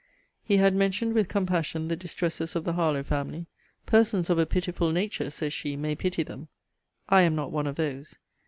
He 0.43 0.57
had 0.57 0.73
mentioned, 0.75 1.13
with 1.13 1.27
compassion, 1.27 1.87
the 1.87 1.95
distresses 1.95 2.55
of 2.55 2.63
the 2.63 2.73
Harlowe 2.73 3.03
family 3.03 3.45
'Persons 3.85 4.31
of 4.31 4.39
a 4.39 4.47
pitiful 4.47 4.91
nature, 4.91 5.29
says 5.29 5.53
she, 5.53 5.75
may 5.75 5.93
pity 5.93 6.23
them. 6.23 6.47
I 7.07 7.21
am 7.21 7.35
not 7.35 7.51
one 7.51 7.67
of 7.67 7.75
those. 7.75 8.17